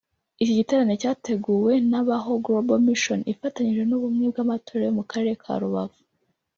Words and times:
Iki 0.41 0.53
giterane 0.59 0.93
cyateguwe 1.01 1.73
na 1.91 2.01
Baho 2.07 2.31
Global 2.45 2.79
Mission 2.87 3.19
ifatanije 3.33 3.83
n’ubumwe 3.85 4.25
bw’amatorero 4.31 4.83
yo 4.87 4.95
mu 4.97 5.03
Karere 5.11 5.33
ka 5.41 5.53
Rubavu 5.61 5.99